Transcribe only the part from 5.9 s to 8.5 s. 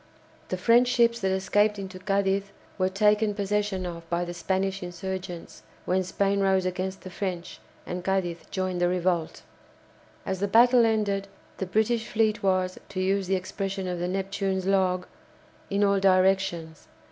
Spain rose against the French, and Cadiz